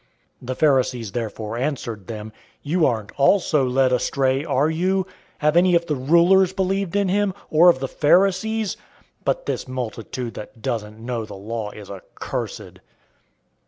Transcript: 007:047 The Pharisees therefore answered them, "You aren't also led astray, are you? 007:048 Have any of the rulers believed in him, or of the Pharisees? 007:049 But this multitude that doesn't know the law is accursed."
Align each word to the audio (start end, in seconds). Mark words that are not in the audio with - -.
007:047 0.41 0.47
The 0.47 0.55
Pharisees 0.55 1.11
therefore 1.11 1.57
answered 1.59 2.07
them, 2.07 2.33
"You 2.63 2.87
aren't 2.87 3.11
also 3.19 3.63
led 3.69 3.93
astray, 3.93 4.43
are 4.43 4.67
you? 4.67 5.03
007:048 5.03 5.05
Have 5.37 5.57
any 5.57 5.75
of 5.75 5.85
the 5.85 5.95
rulers 5.95 6.53
believed 6.53 6.95
in 6.95 7.07
him, 7.07 7.35
or 7.51 7.69
of 7.69 7.77
the 7.77 7.87
Pharisees? 7.87 8.77
007:049 8.77 8.79
But 9.25 9.45
this 9.45 9.67
multitude 9.67 10.33
that 10.33 10.59
doesn't 10.59 10.97
know 10.99 11.23
the 11.25 11.35
law 11.35 11.69
is 11.69 11.91
accursed." 11.91 12.79